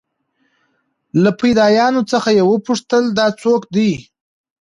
له 1.23 1.31
فدايانو 1.39 2.01
څخه 2.11 2.29
يې 2.37 2.43
وپوښتل 2.51 3.03
دا 3.17 3.27
سوک 3.41 3.61
دې. 3.75 3.91